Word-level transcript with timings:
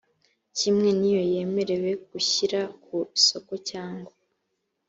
kimwe 0.57 0.89
n 0.99 1.01
iyo 1.09 1.21
yemerewe 1.33 1.91
gushyira 2.11 2.59
ku 2.83 2.95
isoko 3.19 3.53
cyangwa 3.69 4.13